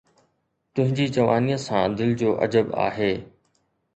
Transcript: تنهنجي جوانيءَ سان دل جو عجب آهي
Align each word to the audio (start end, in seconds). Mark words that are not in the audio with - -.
تنهنجي 0.73 1.05
جوانيءَ 1.17 1.55
سان 1.65 1.95
دل 2.01 2.15
جو 2.21 2.33
عجب 2.35 2.71
آهي 2.87 3.13